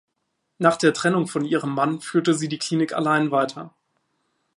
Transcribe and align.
Nach 0.57 0.77
der 0.77 0.93
Trennung 0.95 1.27
von 1.27 1.45
ihrem 1.45 1.75
Mann 1.75 2.01
führte 2.01 2.33
sie 2.33 2.47
die 2.49 2.57
Klinik 2.57 2.91
allein 2.93 3.29
weiter. 3.29 3.71